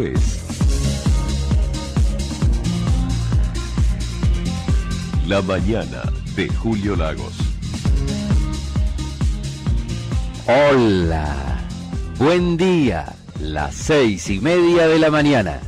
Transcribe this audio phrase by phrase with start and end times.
[0.00, 0.40] Es
[5.28, 6.02] La Mañana
[6.34, 7.34] de Julio Lagos.
[10.46, 11.60] Hola,
[12.18, 15.60] buen día, las seis y media de la mañana.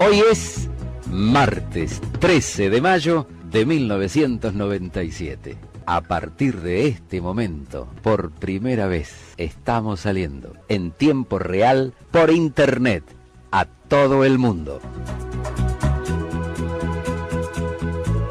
[0.00, 0.68] Hoy es
[1.08, 5.56] martes 13 de mayo de 1997.
[5.86, 13.04] A partir de este momento, por primera vez, estamos saliendo en tiempo real por internet
[13.52, 14.80] a todo el mundo.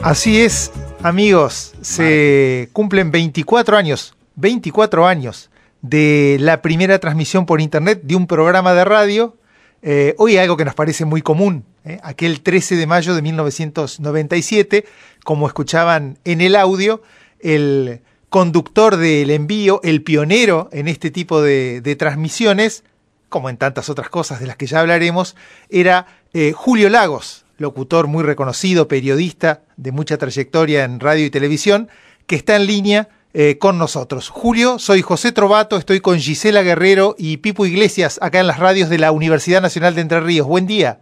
[0.01, 0.71] Así es,
[1.03, 5.51] amigos, se cumplen 24 años, 24 años
[5.83, 9.37] de la primera transmisión por internet de un programa de radio.
[9.83, 11.99] Eh, hoy algo que nos parece muy común, ¿eh?
[12.01, 14.85] aquel 13 de mayo de 1997,
[15.23, 17.03] como escuchaban en el audio,
[17.43, 22.83] el conductor del envío, el pionero en este tipo de, transmisiones,
[23.29, 25.35] como en tantas otras cosas de las que ya hablaremos,
[25.69, 31.89] era eh, Julio Lagos, locutor muy reconocido, periodista de mucha trayectoria en radio y televisión,
[32.25, 34.29] que está en línea eh, con nosotros.
[34.29, 38.89] Julio, soy José Trovato, estoy con Gisela Guerrero y Pipo Iglesias acá en las radios
[38.89, 40.47] de la Universidad Nacional de Entre Ríos.
[40.47, 40.99] Buen día.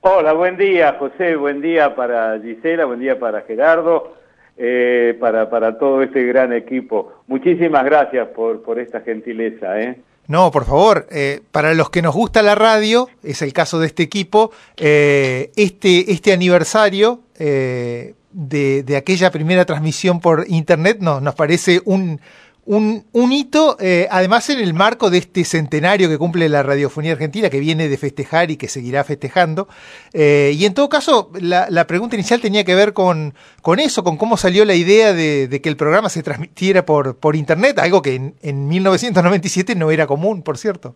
[0.00, 4.14] Hola, buen día José, buen día para Gisela, buen día para Gerardo,
[4.58, 7.12] eh, para, para todo este gran equipo.
[7.26, 9.80] Muchísimas gracias por, por esta gentileza.
[9.80, 9.98] ¿eh?
[10.28, 13.86] No, por favor, eh, para los que nos gusta la radio, es el caso de
[13.86, 21.20] este equipo, eh, este, este aniversario eh, de, de, aquella primera transmisión por internet no,
[21.22, 22.20] nos parece un,
[22.68, 27.48] un, hito, eh, además en el marco de este centenario que cumple la radiofonía argentina,
[27.48, 29.68] que viene de festejar y que seguirá festejando.
[30.12, 34.18] Eh, y en todo caso, la, pregunta inicial tenía que ver con, con eso, con
[34.18, 38.16] cómo salió la idea de, que el programa se transmitiera por, por Internet, algo que
[38.16, 40.94] en, en 1997 no era común, por cierto.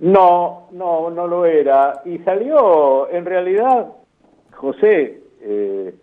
[0.00, 2.02] No, no, no lo era.
[2.04, 3.86] Y salió, en realidad,
[4.52, 5.94] José, eh,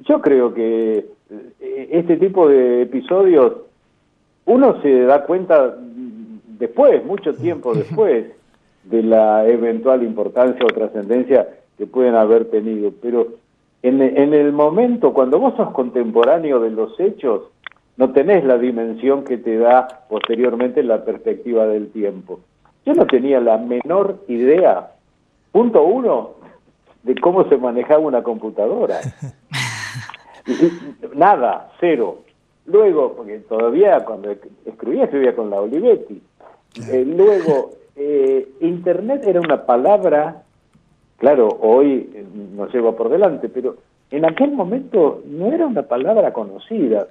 [0.00, 1.04] yo creo que
[1.90, 3.69] este tipo de episodios
[4.46, 5.76] uno se da cuenta
[6.58, 8.26] después, mucho tiempo después,
[8.84, 12.92] de la eventual importancia o trascendencia que pueden haber tenido.
[13.00, 13.28] Pero
[13.82, 17.42] en, en, el momento, cuando vos sos contemporáneo de los hechos,
[17.96, 22.40] no tenés la dimensión que te da posteriormente la perspectiva del tiempo.
[22.86, 24.92] Yo no tenía la menor idea,
[25.52, 26.30] punto uno,
[27.02, 29.00] de cómo se manejaba una computadora.
[31.14, 32.24] Nada, cero.
[32.66, 34.30] Luego, porque todavía cuando
[34.64, 36.22] escribía, escribía con la Olivetti.
[36.90, 40.42] Eh, luego, eh, Internet era una palabra,
[41.18, 43.76] claro, hoy eh, nos lleva por delante, pero
[44.10, 47.08] en aquel momento no era una palabra conocida.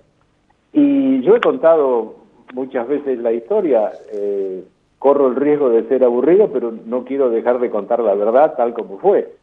[0.73, 2.15] Y yo he contado
[2.53, 4.63] muchas veces la historia, eh,
[4.97, 8.73] corro el riesgo de ser aburrido, pero no quiero dejar de contar la verdad tal
[8.73, 9.33] como fue.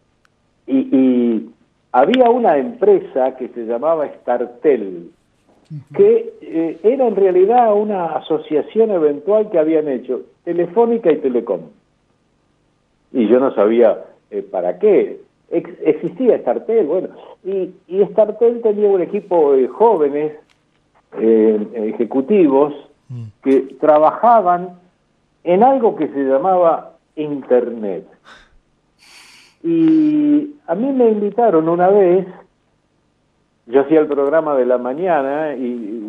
[0.66, 1.50] Y, y
[1.92, 5.10] había una empresa que se llamaba Startel,
[5.94, 11.60] que eh, era en realidad una asociación eventual que habían hecho Telefónica y Telecom.
[13.12, 15.20] Y yo no sabía eh, para qué.
[15.50, 17.08] Ex existía Startel, bueno,
[17.44, 20.32] y, y Startel tenía un equipo de jóvenes
[21.18, 22.74] eh, ejecutivos
[23.42, 24.80] que trabajaban
[25.44, 28.04] en algo que se llamaba Internet.
[29.62, 32.26] Y a mí me invitaron una vez
[33.66, 36.02] yo hacía el programa de la mañana y,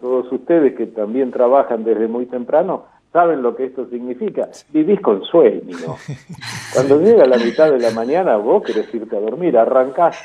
[0.00, 4.50] todos ustedes que también trabajan desde muy temprano saben lo que esto significa.
[4.70, 5.78] Vivís con sueño.
[6.74, 10.18] Cuando llega la mitad de la mañana, vos querés irte a dormir, arrancás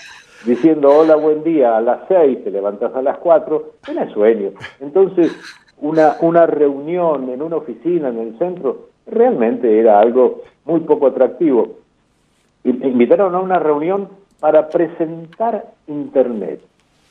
[0.45, 4.51] diciendo hola, buen día a las seis, te levantás a las cuatro, tenés sueño.
[4.81, 5.33] Entonces,
[5.77, 11.77] una, una reunión en una oficina en el centro realmente era algo muy poco atractivo.
[12.65, 14.09] Y me invitaron a una reunión
[14.41, 16.59] para presentar Internet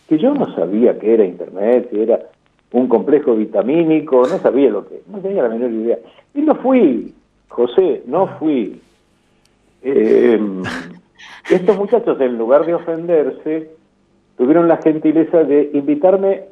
[0.08, 2.20] que yo no sabía que era Internet, que era
[2.72, 5.98] un complejo vitamínico, no sabía lo que, no tenía la menor idea.
[6.34, 7.14] Y no fui,
[7.48, 8.80] José, no fui.
[9.82, 10.40] Eh,
[11.50, 13.70] estos muchachos, en lugar de ofenderse,
[14.36, 16.44] tuvieron la gentileza de invitarme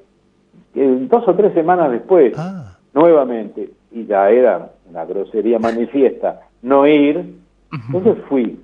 [0.74, 2.76] eh, dos o tres semanas después, ah.
[2.92, 7.34] nuevamente, y ya era una grosería manifiesta no ir,
[7.72, 8.58] entonces fui.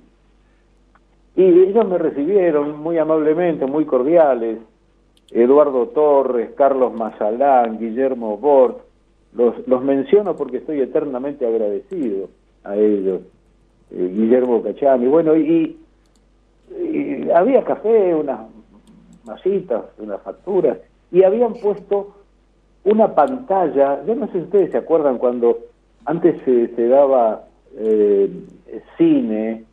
[1.35, 4.59] Y ellos me recibieron muy amablemente, muy cordiales,
[5.33, 8.79] Eduardo Torres, Carlos Mazalán, Guillermo Bort,
[9.33, 12.29] los, los menciono porque estoy eternamente agradecido
[12.63, 13.21] a ellos,
[13.91, 15.79] eh, Guillermo Cachami, bueno, y,
[16.69, 18.41] y, había café, unas
[19.25, 20.77] masitas, unas facturas,
[21.11, 22.15] y habían puesto
[22.83, 25.57] una pantalla, yo no sé si ustedes se acuerdan cuando
[26.05, 27.45] antes se, daba
[27.75, 28.29] eh,
[28.97, 29.63] cine,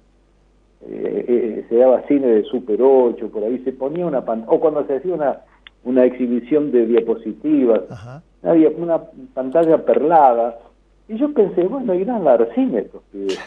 [0.87, 4.87] eh, se daba cine de Super 8, por ahí se ponía una pantalla, o cuando
[4.87, 5.41] se hacía una,
[5.85, 7.83] una exhibición de diapositivas,
[8.43, 9.01] una
[9.35, 10.59] pantalla perlada,
[11.09, 13.39] y yo pensé, bueno, irán a dar cine estos pibes.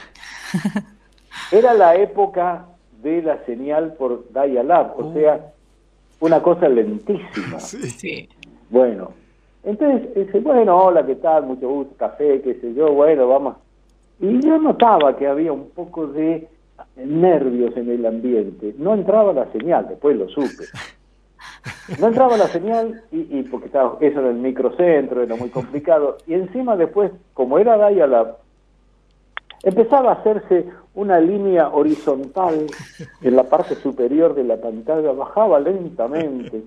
[1.52, 2.66] Era la época
[3.02, 5.54] de la señal por dial-up, o sea,
[6.20, 7.60] una cosa lentísima.
[7.60, 8.28] Sí.
[8.70, 9.12] Bueno,
[9.64, 11.46] entonces dice, bueno, hola, ¿qué tal?
[11.46, 13.56] Mucho gusto, café, qué sé yo, bueno, vamos.
[14.20, 16.48] Y yo notaba que había un poco de
[16.96, 18.74] nervios en el ambiente.
[18.78, 20.66] No entraba la señal, después lo supe.
[22.00, 26.18] No entraba la señal y, y porque estaba eso en el microcentro, era muy complicado.
[26.28, 28.38] Y encima después, como era dial-up,
[29.64, 30.66] empezaba a hacerse
[30.96, 32.68] una línea horizontal
[33.22, 36.64] en la parte superior de la pantalla, bajaba lentamente.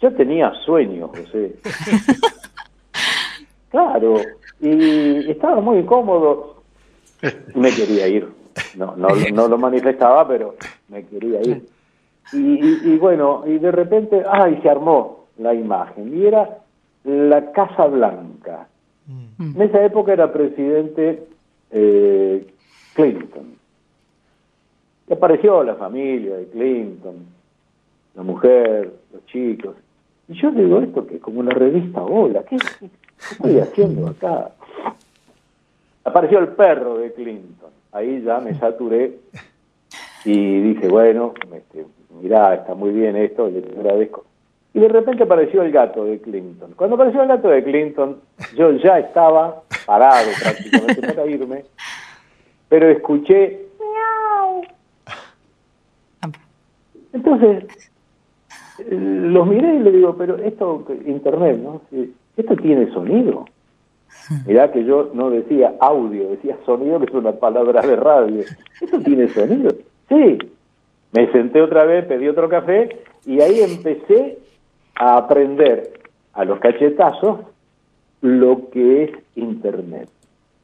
[0.00, 1.56] Yo tenía sueño, José.
[3.70, 4.16] Claro,
[4.60, 6.62] y estaba muy incómodo.
[7.54, 8.28] Me quería ir.
[8.76, 10.54] No, no, no lo manifestaba, pero
[10.88, 11.68] me quería ir.
[12.32, 16.16] Y, y, bueno, y de repente, ay, se armó la imagen.
[16.16, 16.58] Y era
[17.04, 18.68] la Casa Blanca.
[19.06, 19.56] Mm.
[19.56, 21.26] En esa época era presidente
[21.70, 22.46] eh,
[22.94, 23.56] Clinton.
[25.08, 27.26] Y apareció la familia de Clinton,
[28.14, 29.74] la mujer, los chicos.
[30.28, 32.90] Y yo digo esto que es como una revista Hola, ¿qué, qué
[33.30, 34.50] estoy haciendo acá?
[36.04, 37.70] Apareció el perro de Clinton.
[37.92, 39.18] Ahí ya me saturé
[40.30, 41.86] y dije, bueno, este,
[42.20, 44.26] mirá, está muy bien esto, le agradezco.
[44.74, 46.74] Y de repente apareció el gato de Clinton.
[46.76, 48.18] Cuando apareció el gato de Clinton,
[48.54, 51.64] yo ya estaba parado prácticamente para irme,
[52.68, 54.64] pero escuché miau.
[57.14, 57.64] Entonces,
[58.90, 61.80] los miré y le digo, pero esto, internet, ¿no?
[62.36, 63.46] Esto tiene sonido.
[64.46, 68.44] Mirá que yo no decía audio, decía sonido, que es una palabra de radio.
[68.78, 69.70] ¿Esto tiene sonido?
[70.08, 70.38] Sí.
[71.12, 74.38] Me senté otra vez, pedí otro café y ahí empecé
[74.94, 75.92] a aprender
[76.34, 77.40] a los cachetazos
[78.20, 80.08] lo que es Internet.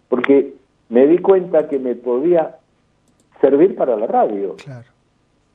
[0.08, 0.55] Porque
[0.88, 2.56] me di cuenta que me podía
[3.41, 4.56] servir para la radio.
[4.56, 4.88] Claro.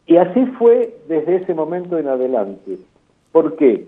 [0.05, 2.79] Y así fue desde ese momento en adelante.
[3.31, 3.87] ¿Por qué?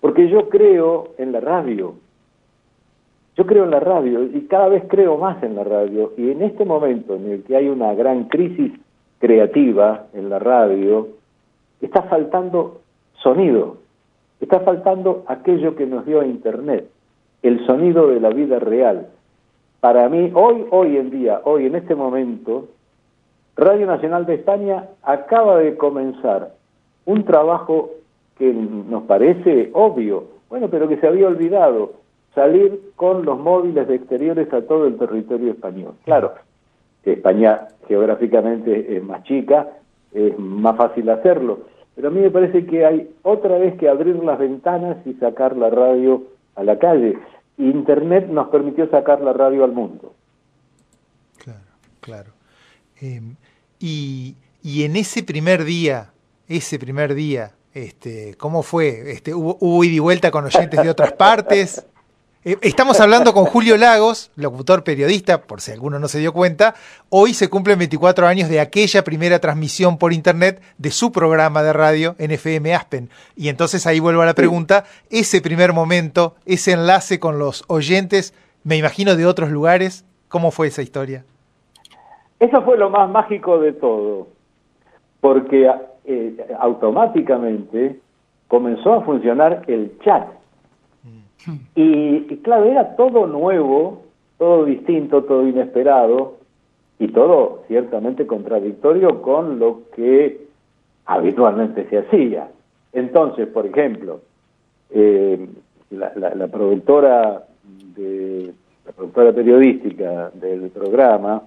[0.00, 1.94] Porque yo creo en la radio.
[3.36, 6.12] Yo creo en la radio y cada vez creo más en la radio.
[6.16, 8.72] Y en este momento en el que hay una gran crisis
[9.18, 11.08] creativa en la radio,
[11.80, 12.80] está faltando
[13.22, 13.78] sonido,
[14.40, 16.88] está faltando aquello que nos dio Internet,
[17.42, 19.08] el sonido de la vida real.
[19.80, 22.68] Para mí, hoy, hoy en día, hoy en este momento,
[23.56, 26.52] Radio Nacional de España acaba de comenzar
[27.04, 27.90] un trabajo
[28.38, 31.92] que nos parece obvio, bueno, pero que se había olvidado,
[32.36, 35.94] salir con los móviles de exteriores a todo el territorio español.
[36.04, 36.34] Claro,
[37.02, 39.70] España geográficamente es más chica,
[40.12, 41.60] es más fácil hacerlo,
[41.94, 45.56] pero a mí me parece que hay otra vez que abrir las ventanas y sacar
[45.56, 46.24] la radio
[46.56, 47.18] a la calle.
[47.56, 50.12] Internet nos permitió sacar la radio al mundo.
[51.38, 51.60] Claro,
[52.02, 52.30] claro.
[53.00, 53.22] Eh,
[53.78, 56.12] y, y, en ese primer día,
[56.48, 59.10] ese primer día, este, ¿cómo fue?
[59.10, 61.86] Este, ¿hubo, ¿Hubo ida y vuelta con oyentes de otras partes?
[62.48, 66.74] Eh, estamos hablando con Julio Lagos, locutor periodista, por si alguno no se dio cuenta.
[67.08, 71.72] Hoy se cumplen 24 años de aquella primera transmisión por internet de su programa de
[71.72, 73.08] radio en FM Aspen.
[73.34, 78.32] Y entonces ahí vuelvo a la pregunta, ese primer momento, ese enlace con los oyentes,
[78.62, 81.24] me imagino de otros lugares, ¿cómo fue esa historia?
[82.38, 84.28] Eso fue lo más mágico de todo,
[85.20, 85.68] porque
[86.04, 87.98] eh, automáticamente
[88.46, 90.28] comenzó a funcionar el chat.
[91.74, 94.02] Y, y, claro, era todo nuevo,
[94.38, 96.34] todo distinto, todo inesperado
[96.98, 100.46] y todo ciertamente contradictorio con lo que
[101.06, 102.48] habitualmente se hacía.
[102.92, 104.20] Entonces, por ejemplo,
[104.90, 105.46] eh,
[105.90, 107.44] la, la, la, productora
[107.94, 108.52] de
[108.84, 111.42] la productora periodística del programa,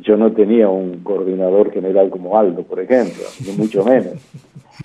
[0.00, 4.14] yo no tenía un coordinador general como Aldo, por ejemplo, ni mucho menos.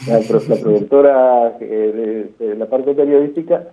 [0.06, 3.68] La, la productora eh, de, de la parte periodística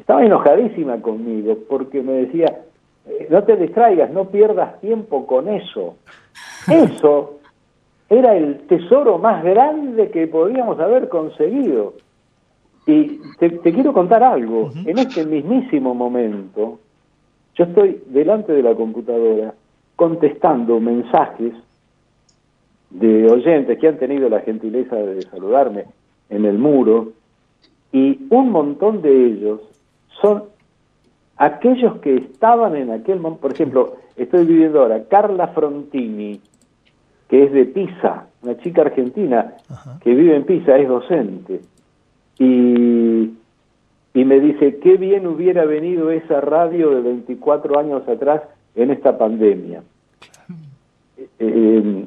[0.00, 2.62] estaba enojadísima conmigo porque me decía,
[3.06, 5.96] eh, no te distraigas, no pierdas tiempo con eso.
[6.68, 7.38] Eso
[8.08, 11.94] era el tesoro más grande que podíamos haber conseguido.
[12.86, 14.88] Y te, te quiero contar algo, uh -huh.
[14.88, 16.80] en este mismísimo momento,
[17.54, 19.54] yo estoy delante de la computadora
[19.96, 21.52] contestando mensajes
[22.88, 25.84] de oyentes que han tenido la gentileza de saludarme
[26.30, 27.12] en el muro
[27.92, 29.60] y un montón de ellos
[30.20, 30.44] son
[31.36, 36.40] aquellos que estaban en aquel momento, por ejemplo, estoy viviendo ahora, Carla Frontini,
[37.28, 39.54] que es de Pisa, una chica argentina
[40.02, 41.60] que vive en Pisa, es docente,
[42.38, 43.30] y,
[44.14, 48.42] y me dice, qué bien hubiera venido esa radio de 24 años atrás
[48.74, 49.82] en esta pandemia.
[51.16, 52.06] Eh, eh,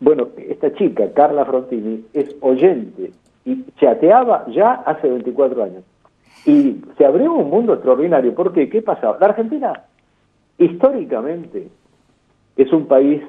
[0.00, 3.12] bueno, esta chica, Carla Frontini, es oyente
[3.44, 5.84] y chateaba ya hace 24 años.
[6.46, 8.34] Y se abrió un mundo extraordinario.
[8.34, 8.68] ¿Por qué?
[8.68, 9.16] ¿Qué pasaba?
[9.20, 9.84] La Argentina,
[10.58, 11.68] históricamente,
[12.56, 13.22] es un país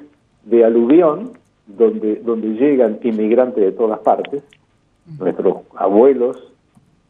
[0.44, 1.32] de aluvión,
[1.66, 4.42] donde, donde llegan inmigrantes de todas partes,
[5.18, 6.52] nuestros abuelos,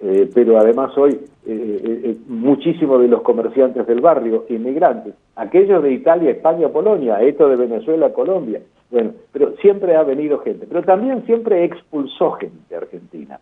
[0.00, 5.92] eh, pero además hoy eh, eh, muchísimos de los comerciantes del barrio, inmigrantes, aquellos de
[5.92, 8.60] Italia, España, Polonia, esto de Venezuela, Colombia,
[8.90, 13.40] bueno, pero siempre ha venido gente, pero también siempre expulsó gente de Argentina.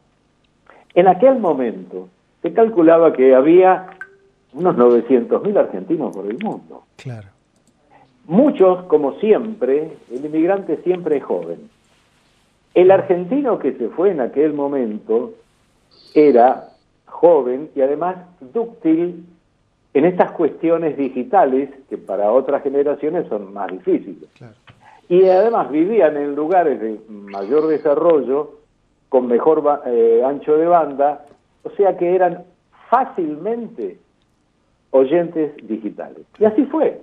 [0.94, 2.08] En aquel momento
[2.44, 3.86] se calculaba que había
[4.52, 6.82] unos 900.000 argentinos por el mundo.
[6.96, 7.28] Claro.
[8.26, 11.70] Muchos, como siempre, el inmigrante siempre es joven.
[12.74, 15.32] El argentino que se fue en aquel momento
[16.12, 16.68] era
[17.06, 18.16] joven y además
[18.52, 19.24] dúctil
[19.94, 24.28] en estas cuestiones digitales que para otras generaciones son más difíciles.
[25.08, 28.58] Y además vivían en lugares de mayor desarrollo,
[29.08, 31.24] con mejor eh, ancho de banda,
[31.64, 32.44] o sea que eran
[32.88, 33.98] fácilmente
[34.90, 36.24] oyentes digitales.
[36.38, 37.00] Y así fue.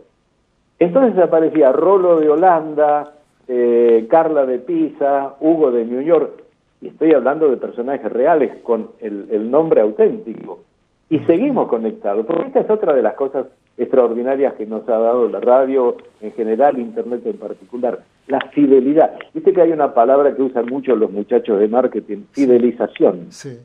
[0.80, 3.14] Entonces aparecía Rolo de Holanda,
[3.48, 6.44] eh, Carla de Pisa, Hugo de New York,
[6.82, 10.64] y estoy hablando de personajes reales con el, nombre auténtico.
[11.10, 13.46] Y seguimos conectados, porque esta es otra de las cosas
[13.78, 19.12] extraordinarias que nos ha dado la radio en general, Internet en particular, la fidelidad.
[19.34, 23.28] Viste que hay una palabra que usan mucho los muchachos de marketing, fidelización.
[23.30, 23.60] Sí.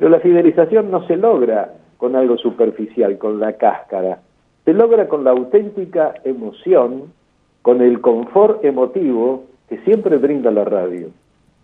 [0.00, 4.22] Pero la fidelización no se logra con algo superficial, con la cáscara.
[4.64, 7.12] Se logra con la auténtica emoción,
[7.60, 11.08] con el confort emotivo que siempre brinda la radio.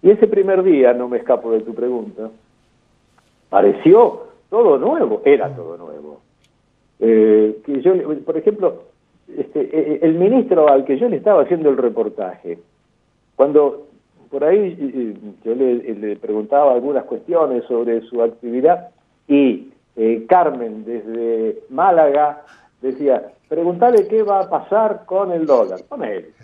[0.02, 2.28] Y ese primer día, no me escapo de tu pregunta,
[3.49, 6.21] pareció todo nuevo, era todo nuevo.
[7.00, 7.57] Eh,
[8.23, 8.83] por ejemplo,
[9.35, 12.59] este, eh, eh, el ministro al que yo le estaba haciendo el reportaje,
[13.35, 13.87] cuando
[14.37, 18.90] por ahí yo le, preguntaba algunas cuestiones sobre su actividad
[19.26, 19.73] y
[20.28, 22.43] Carmen desde Málaga
[22.83, 26.35] decía, preguntale qué va a pasar con el dólar, con él.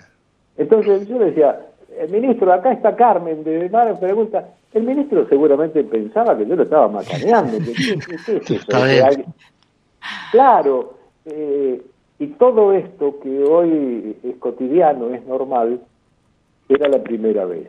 [0.56, 1.66] Entonces yo le decía,
[1.98, 6.62] el ministro, acá está Carmen de Málaga, pregunta, el ministro seguramente pensaba que yo lo
[6.62, 7.58] estaba macaneando.
[10.32, 10.94] Claro,
[11.26, 11.82] eh,
[12.18, 15.78] y todo esto que hoy es cotidiano, es normal,
[16.68, 17.68] era la primera vez.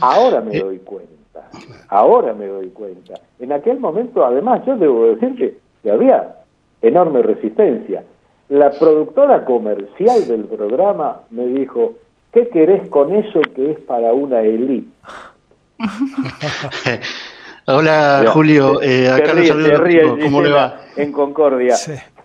[0.00, 1.48] Ahora me doy cuenta,
[1.88, 3.14] ahora me doy cuenta.
[3.38, 6.36] En aquel momento, además, yo debo decir que había
[6.82, 8.04] enorme resistencia.
[8.48, 11.94] La productora comercial del programa me dijo,
[12.32, 14.88] ¿qué querés con eso que es para una elite?
[17.66, 19.32] Hola Julio, eh, acá
[20.20, 20.80] ¿cómo le va?
[20.96, 21.76] En Concordia.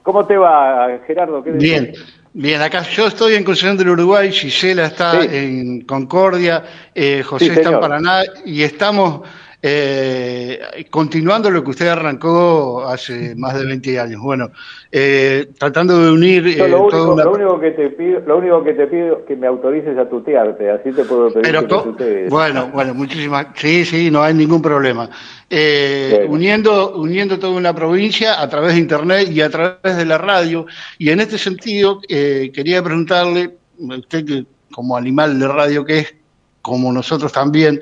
[0.01, 1.43] ¿Cómo te va, Gerardo?
[1.43, 1.93] bien,
[2.37, 6.63] bien, acá yo estoy en Concepción del Uruguay, Gisela está en Concordia,
[6.93, 9.21] eh, José está en Paraná y estamos
[9.59, 14.51] eh, continuando lo que usted arrancó hace más de 20 años, bueno,
[14.91, 16.47] eh, tratando de unir...
[16.47, 20.07] Eh, lo, único, que te pido, lo único que te pido que me autorices a
[20.07, 21.57] tutearte, así te puedo pedir
[21.97, 23.47] que Bueno, bueno, muchísimas...
[23.55, 25.09] Sí, sí, no hay ningún problema.
[25.49, 30.19] Eh, uniendo, uniendo toda una provincia a través de Internet y a través de la
[30.19, 30.67] radio,
[30.99, 36.15] y en este sentido quería preguntarle, usted que como animal de radio que es,
[36.61, 37.79] como nosotros también,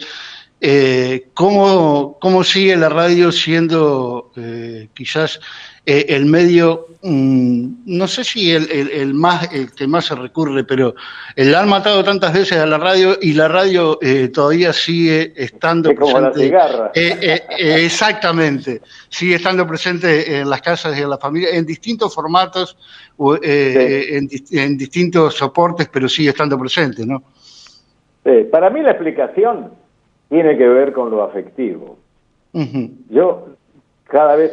[0.62, 5.39] eh, ¿cómo, ¿cómo, sigue la radio siendo eh, quizás
[5.85, 10.63] eh, el medio, mm, no sé si el, el, más el que más se recurre,
[10.63, 10.95] pero
[11.35, 15.93] la han matado tantas veces a la radio y la radio eh, todavía sigue estando
[15.93, 16.51] presente.
[17.59, 22.77] exactamente, sigue estando presente en las casas y en las familias, en distintos formatos,
[23.43, 27.21] en, en, distintos soportes, pero sigue estando presente, ¿no?
[28.51, 29.84] para mí la explicación
[30.29, 31.98] tiene que ver con lo afectivo.
[33.10, 33.48] Yo
[34.05, 34.51] cada vez,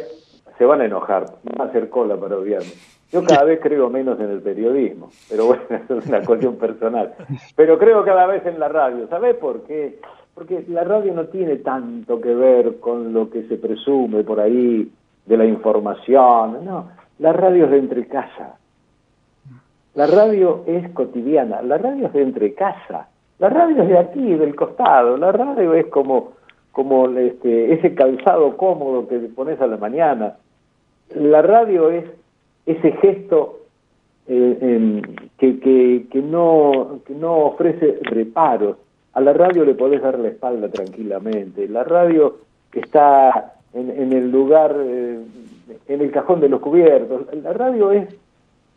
[0.57, 2.71] se van a enojar, van a hacer cola para odiarme.
[3.11, 7.13] Yo cada vez creo menos en el periodismo, pero bueno, eso es una cuestión personal.
[7.55, 9.07] Pero creo cada vez en la radio.
[9.07, 9.99] ¿Sabes por qué?
[10.33, 14.91] Porque la radio no tiene tanto que ver con lo que se presume por ahí
[15.27, 16.65] de la información.
[16.65, 16.89] No,
[17.19, 18.57] la radio es de entre casa.
[19.93, 21.61] La radio es cotidiana.
[21.61, 23.09] La radio es de entre casa.
[23.39, 25.17] La radio es de aquí, del costado.
[25.17, 26.33] La radio es como,
[26.71, 30.37] como este, ese calzado cómodo que pones a la mañana.
[31.15, 32.05] La radio es
[32.65, 33.59] ese gesto
[34.27, 35.01] eh,
[35.37, 38.77] que, que, no, que no ofrece reparos.
[39.13, 41.67] A la radio le podés dar la espalda tranquilamente.
[41.67, 42.37] La radio
[42.73, 45.19] está en, el lugar, eh,
[45.87, 47.21] en el cajón de los cubiertos.
[47.43, 48.07] La radio es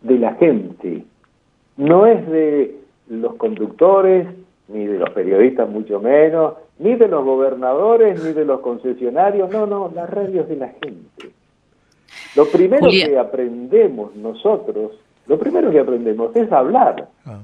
[0.02, 1.04] de la gente,
[1.76, 4.26] no es de los conductores,
[4.68, 9.66] ni de los periodistas mucho menos, ni de los gobernadores, ni de los concesionarios, no,
[9.66, 11.30] no, la radio es de la gente.
[12.34, 14.92] Lo primero que aprendemos nosotros,
[15.26, 17.40] lo primero que aprendemos es hablar ah.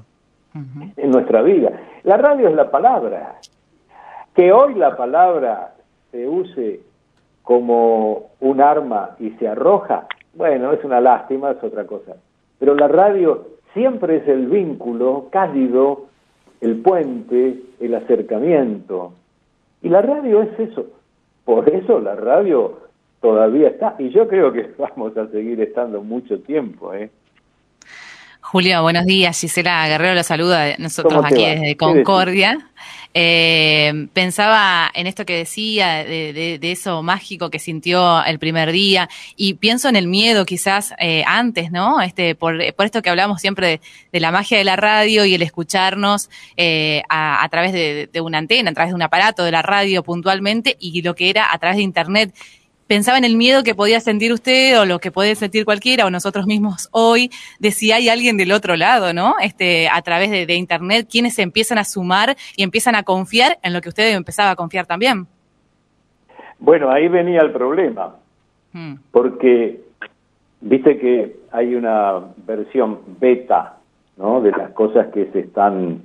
[0.97, 1.71] en nuestra vida.
[2.03, 3.39] La radio es la palabra.
[4.35, 5.75] Que hoy la palabra
[6.11, 6.81] se use
[7.43, 12.13] como un arma y se arroja, bueno, es una lástima, es otra cosa.
[12.59, 16.05] Pero la radio siempre es el vínculo cálido,
[16.63, 19.13] el puente, el acercamiento.
[19.81, 20.87] Y la radio es eso.
[21.43, 22.79] Por eso la radio
[23.21, 23.95] todavía está.
[23.99, 26.93] Y yo creo que vamos a seguir estando mucho tiempo.
[26.93, 27.09] ¿eh?
[28.39, 29.39] Julio, buenos días.
[29.41, 32.57] Gisela Guerrero la saluda nosotros aquí desde Concordia.
[33.13, 39.55] Eh, pensaba en esto que decía, de, eso mágico que sintió el primer día, y
[39.55, 42.01] pienso en el miedo quizás eh, antes, ¿no?
[42.01, 46.29] Este, por, esto que hablamos siempre de, la magia de la radio y el escucharnos
[46.57, 50.03] eh, a, través de, de una antena, a través de un aparato de la radio
[50.03, 52.33] puntualmente, y lo que era a través de Internet
[52.93, 56.11] pensaba en el miedo que podía sentir usted o lo que puede sentir cualquiera o
[56.11, 59.33] nosotros mismos hoy de si hay alguien del otro lado, ¿no?
[59.41, 63.73] Este, a través de, internet, quienes se empiezan a sumar y empiezan a confiar en
[63.73, 65.25] lo que usted empezaba a confiar también.
[66.59, 68.15] Bueno, ahí venía el problema,
[68.73, 68.93] hmm.
[69.09, 69.81] porque
[70.61, 73.77] viste que hay una versión beta,
[74.17, 74.39] ¿no?
[74.39, 76.03] De las cosas que se están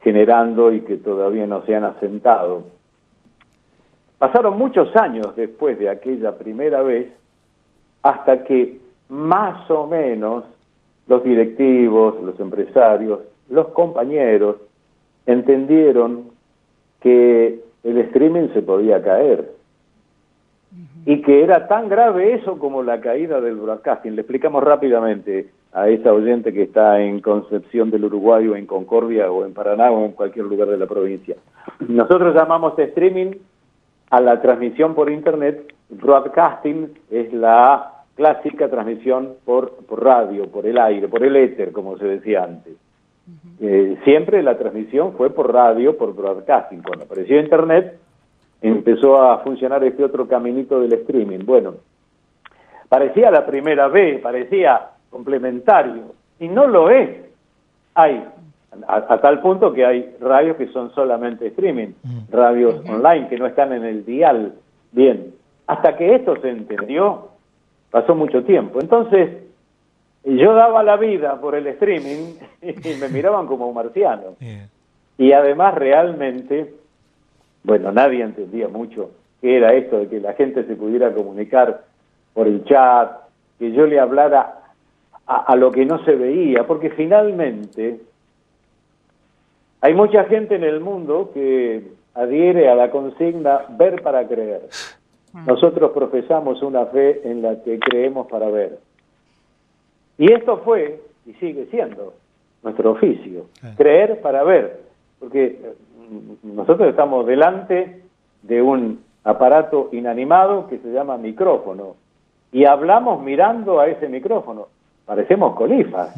[0.00, 2.64] generando y que todavía no se han asentado.
[4.20, 7.08] Pasaron muchos años después de aquella primera vez
[8.02, 10.44] hasta que más o menos
[11.08, 14.56] los directivos, los empresarios, los compañeros
[15.24, 16.32] entendieron
[17.00, 19.52] que el streaming se podía caer
[21.06, 24.16] y que era tan grave eso como la caída del broadcasting.
[24.16, 29.32] Le explicamos rápidamente a esa oyente que está en Concepción del Uruguay o en Concordia
[29.32, 31.36] o en Paraná o en cualquier lugar de la provincia.
[31.88, 33.32] Nosotros llamamos streaming
[34.10, 41.08] a la transmisión por Internet, broadcasting es la clásica transmisión por, radio, por el aire,
[41.08, 42.74] por el éter, como se decía antes.
[43.60, 46.82] Eh, siempre la transmisión fue por radio, por broadcasting.
[46.82, 47.98] Cuando apareció Internet,
[48.60, 51.44] empezó a funcionar este otro caminito del streaming.
[51.44, 51.74] Bueno,
[52.88, 57.10] parecía la primera vez, parecía complementario, y no lo es.
[57.94, 58.24] Hay
[58.86, 62.18] a, tal punto que hay radios que son solamente streaming, mm.
[62.32, 64.54] radios online que no están en el dial.
[64.92, 65.34] Bien,
[65.66, 67.28] hasta que esto se entendió,
[67.90, 68.80] pasó mucho tiempo.
[68.80, 69.30] Entonces,
[70.24, 74.36] yo daba la vida por el streaming y me miraban como un marciano.
[75.18, 76.74] Y además realmente,
[77.64, 81.82] bueno, nadie entendía mucho qué era esto de que la gente se pudiera comunicar
[82.32, 83.10] por el chat,
[83.58, 84.56] que yo le hablara
[85.26, 88.00] a lo que no se veía, porque finalmente
[89.80, 91.82] hay mucha gente en el mundo que
[92.14, 94.62] adhiere a la consigna ver para creer.
[95.32, 95.46] Mm.
[95.46, 98.78] Nosotros profesamos una fe en la que creemos para ver.
[100.18, 102.14] Y esto fue, y sigue siendo,
[102.62, 104.80] nuestro oficio, creer para ver.
[105.18, 105.58] Porque
[106.10, 108.02] mm, nosotros estamos delante
[108.42, 111.96] de un aparato inanimado que se llama micrófono
[112.52, 114.68] y hablamos mirando a ese micrófono
[115.04, 116.14] parecemos colifas,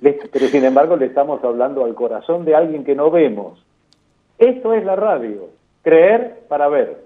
[0.32, 3.64] pero sin embargo le estamos hablando al corazón de alguien que no vemos.
[4.38, 5.50] Esto es la radio,
[5.82, 7.04] creer para ver.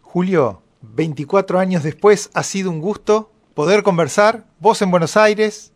[0.00, 5.72] Julio, 24 años después ha sido un gusto poder conversar, vos en Buenos Aires,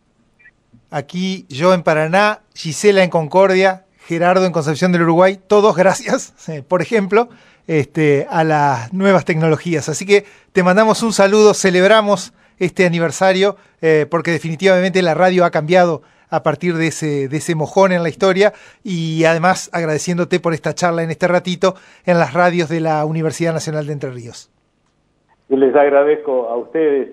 [0.90, 6.34] aquí yo en Paraná, Gisela en Concordia, Gerardo en Concepción del Uruguay, todos gracias,
[6.68, 7.28] por ejemplo,
[7.66, 9.88] este, a las nuevas tecnologías.
[9.88, 15.50] Así que te mandamos un saludo, celebramos este aniversario, eh, porque definitivamente la radio ha
[15.50, 20.54] cambiado a partir de ese, de ese mojón en la historia y además agradeciéndote por
[20.54, 24.50] esta charla en este ratito en las radios de la Universidad Nacional de Entre Ríos.
[25.48, 27.10] Y les agradezco a ustedes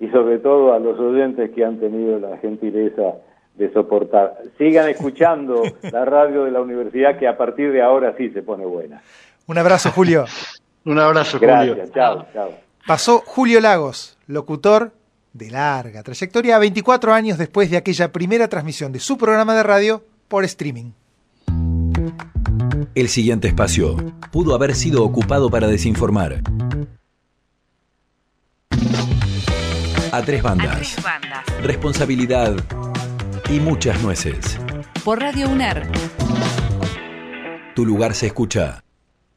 [0.00, 3.14] y sobre todo a los oyentes que han tenido la gentileza
[3.54, 4.38] de soportar.
[4.56, 8.64] Sigan escuchando la radio de la universidad que a partir de ahora sí se pone
[8.64, 9.02] buena.
[9.46, 10.24] Un abrazo, Julio.
[10.84, 11.54] Un abrazo, Julio.
[11.74, 12.67] Gracias, chao, chao.
[12.86, 14.94] Pasó Julio Lagos, locutor
[15.32, 20.04] de larga trayectoria, 24 años después de aquella primera transmisión de su programa de radio
[20.28, 20.92] por streaming.
[22.94, 23.96] El siguiente espacio
[24.32, 26.42] pudo haber sido ocupado para desinformar.
[30.10, 30.96] A tres bandas.
[31.62, 32.56] Responsabilidad
[33.50, 34.58] y muchas nueces.
[35.04, 35.88] Por Radio UNER.
[37.74, 38.82] Tu lugar se escucha.